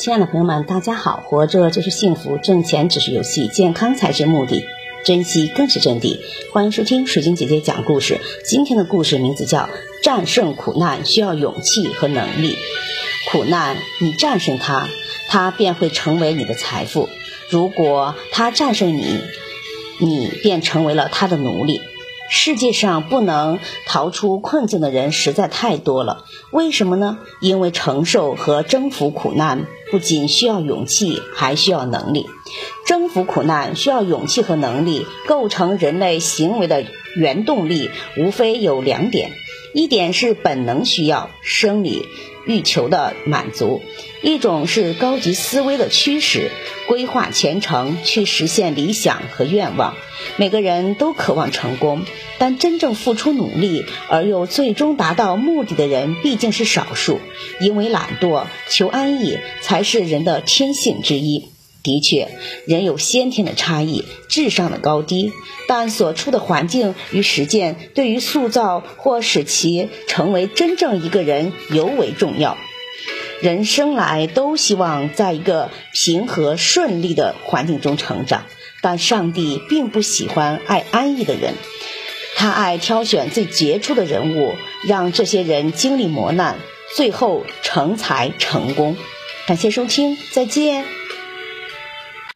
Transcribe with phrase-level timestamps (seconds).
[0.00, 1.22] 亲爱的朋友们，大家好！
[1.26, 4.64] 活着就是幸福，挣钱只是游戏，健康才是目的，
[5.04, 6.18] 珍惜更是真谛。
[6.54, 8.18] 欢迎收听水晶姐姐讲故事。
[8.42, 9.58] 今天的故事名字叫
[10.02, 12.54] 《战胜苦难需要勇气和能力》。
[13.30, 14.88] 苦难，你战胜它，
[15.28, 17.06] 它便会成为你的财富；
[17.50, 19.20] 如果它战胜你，
[19.98, 21.82] 你便成为了它的奴隶。
[22.32, 27.18] 世界上不能逃出困境的人实在太多了，为什么呢？
[27.42, 32.26] 因为承受和征服苦难不仅需要勇气，还需要能力。
[32.86, 36.84] 征服苦难需要勇气和能力，构成人类行为的
[37.16, 39.32] 原动力无非有两点：
[39.74, 42.06] 一点是本能需要、生理
[42.46, 43.80] 欲求的满足；
[44.22, 46.50] 一种是高级思维的驱使，
[46.88, 49.94] 规划前程去实现理想和愿望。
[50.36, 52.02] 每个人都渴望成功，
[52.38, 57.20] 但真正付出努力而又最终达到目的的人毕竟是少数。
[57.60, 61.48] 因为懒惰、求安逸才是人的天性之一。
[61.82, 62.28] 的确，
[62.66, 65.32] 人有先天的差异、智商的高低，
[65.68, 72.56] 但所处的环境与实践对于塑造或使其成为真正一个人尤为重要。
[73.40, 78.44] 人生来都希望在一个平和顺利的环境中成长。
[78.82, 81.52] 但上帝并不喜欢爱安逸的人，
[82.34, 84.54] 他爱挑选最杰出的人物，
[84.88, 86.56] 让这些人经历磨难，
[86.96, 88.96] 最后成才成功。
[89.46, 90.99] 感谢收听，再见。